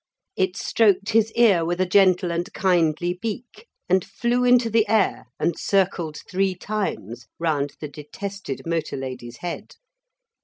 [0.35, 5.25] It stroked his ear with a gentle and kindly beak and flew into the air
[5.39, 9.75] and circled three times round the detested motor lady's head.